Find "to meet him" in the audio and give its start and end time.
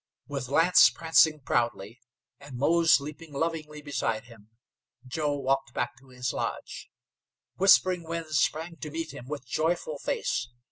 8.77-9.27